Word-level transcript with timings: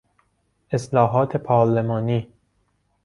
اصلاحات 0.73 1.35
پارلمانی 1.35 2.27